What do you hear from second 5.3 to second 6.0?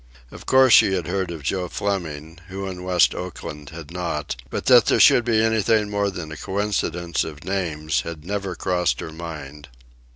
anything